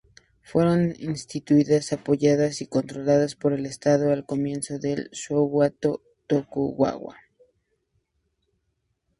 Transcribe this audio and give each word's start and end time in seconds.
Fueron 0.41 0.95
instituidas, 0.97 1.93
apoyadas 1.93 2.59
y 2.61 2.65
controladas 2.65 3.35
por 3.35 3.53
el 3.53 3.67
Estado, 3.67 4.11
al 4.11 4.25
comienzo 4.25 4.79
del 4.79 5.11
shogunato 5.11 6.01
Tokugawa. 6.25 7.17